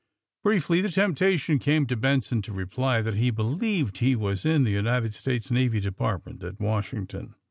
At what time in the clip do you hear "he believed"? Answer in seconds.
3.13-3.99